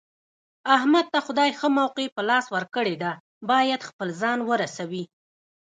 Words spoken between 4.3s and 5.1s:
ورسوي.